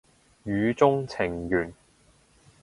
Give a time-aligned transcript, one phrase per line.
[0.45, 1.75] 語中程緣